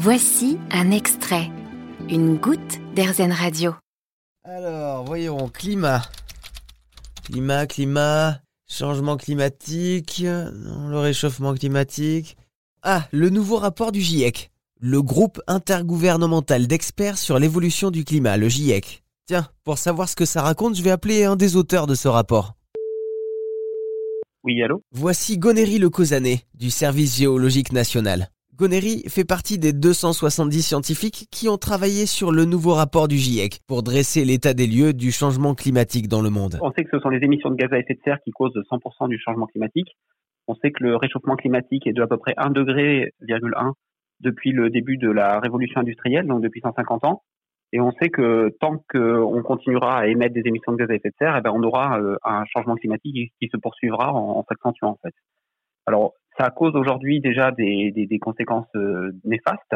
[0.00, 1.50] Voici un extrait,
[2.08, 3.74] une goutte d'Airzen Radio.
[4.44, 6.02] Alors, voyons, climat.
[7.24, 8.38] Climat, climat,
[8.70, 12.36] changement climatique, non, le réchauffement climatique.
[12.82, 14.52] Ah, le nouveau rapport du GIEC.
[14.78, 19.02] Le groupe intergouvernemental d'experts sur l'évolution du climat, le GIEC.
[19.26, 22.06] Tiens, pour savoir ce que ça raconte, je vais appeler un des auteurs de ce
[22.06, 22.54] rapport.
[24.44, 24.80] Oui, allô?
[24.92, 28.30] Voici Gonéry Le Causané, du Service géologique national.
[28.58, 33.60] Gonéry fait partie des 270 scientifiques qui ont travaillé sur le nouveau rapport du GIEC
[33.68, 36.58] pour dresser l'état des lieux du changement climatique dans le monde.
[36.60, 38.60] On sait que ce sont les émissions de gaz à effet de serre qui causent
[38.68, 39.96] 100% du changement climatique.
[40.48, 43.12] On sait que le réchauffement climatique est de à peu près 1 degré,
[44.18, 47.22] depuis le début de la révolution industrielle, donc depuis 150 ans.
[47.72, 51.10] Et on sait que tant qu'on continuera à émettre des émissions de gaz à effet
[51.10, 54.88] de serre, eh ben on aura euh, un changement climatique qui se poursuivra en, s'accentuant
[54.88, 55.14] en fait.
[55.86, 59.74] Alors ça cause aujourd'hui déjà des, conséquences euh, néfastes.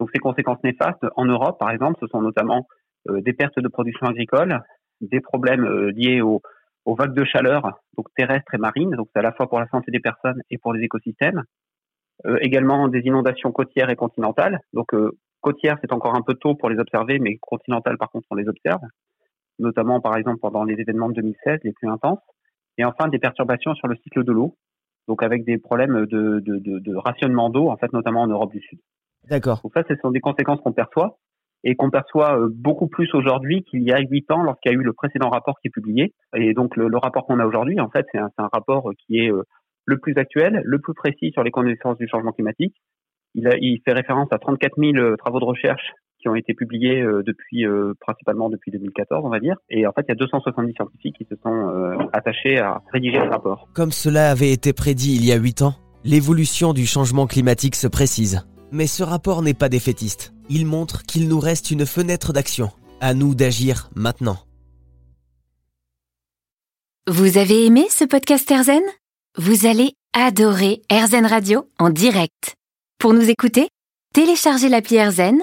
[0.00, 2.66] Donc ces conséquences néfastes en Europe, par exemple, ce sont notamment
[3.08, 4.60] euh, des pertes de production agricole,
[5.00, 6.42] des problèmes liés aux,
[6.84, 9.68] aux, vagues de chaleur, donc terrestres et marines, donc c'est à la fois pour la
[9.68, 11.42] santé des personnes et pour les écosystèmes.
[12.40, 14.60] également des inondations côtières et continentales.
[14.72, 14.92] Donc
[15.44, 18.48] Côtières, c'est encore un peu tôt pour les observer, mais continentales, par contre, on les
[18.48, 18.80] observe,
[19.58, 22.24] notamment, par exemple, pendant les événements de 2016, les plus intenses.
[22.78, 24.56] Et enfin, des perturbations sur le cycle de l'eau,
[25.08, 28.78] donc avec des problèmes de, de, rationnement d'eau, en fait, notamment en Europe du Sud.
[29.28, 29.60] D'accord.
[29.62, 31.18] Donc ça, ce sont des conséquences qu'on perçoit
[31.62, 34.78] et qu'on perçoit euh, beaucoup plus aujourd'hui qu'il y a huit ans lorsqu'il y a
[34.78, 36.12] eu le précédent rapport qui est publié.
[36.36, 39.32] Et donc le, rapport qu'on a aujourd'hui, en fait, c'est un, un, rapport qui est
[39.32, 39.42] euh,
[39.86, 42.74] le plus actuel, le plus précis sur les conséquences du changement climatique,
[43.34, 45.92] il, fait référence à 34 000 euh, travaux de recherche
[46.24, 49.56] qui ont été publiés euh, depuis euh, principalement depuis 2014, on va dire.
[49.68, 53.28] Et en fait, il y a 270 scientifiques qui se sont attachés à rédiger ce
[53.28, 53.68] rapport.
[53.74, 57.86] Comme cela avait été prédit il y a 8 ans, l'évolution du changement climatique se
[57.86, 58.46] précise.
[58.72, 60.34] Mais ce rapport n'est pas défaitiste.
[60.48, 62.70] Il montre qu'il nous reste une fenêtre d'action.
[63.02, 64.38] À nous d'agir maintenant.
[67.06, 68.82] Vous avez aimé ce podcast Erzen
[69.36, 72.54] Vous allez adorer Erzen Radio en direct.
[72.98, 73.68] Pour nous écouter,
[74.14, 75.42] téléchargez l'appli AirZen